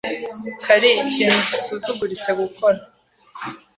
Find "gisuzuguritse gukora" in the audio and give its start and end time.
1.47-2.79